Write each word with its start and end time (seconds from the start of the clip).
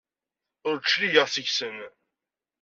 Ur 0.67 0.75
d-cligeɣ 0.77 1.27
seg-sen. 1.29 1.77